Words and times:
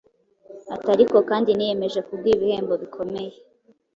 ati 0.73 0.87
«ariko 0.95 1.17
kandi 1.29 1.49
niyemeje 1.53 1.99
kuguha 2.07 2.33
ibihembo 2.35 2.73
bikomeye; 2.83 3.33